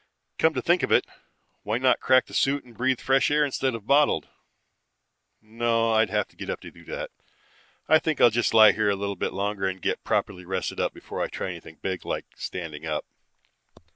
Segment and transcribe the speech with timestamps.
[0.39, 1.05] "Come to think of it,
[1.61, 4.27] why not crack the suit and breath fresh air instead of bottled?
[5.43, 5.91] "No.
[5.93, 7.11] I'd have to get up to do that.
[7.87, 10.91] I think I'll just lie here a little bit longer and get properly rested up
[10.91, 13.05] before I try anything big like standing up.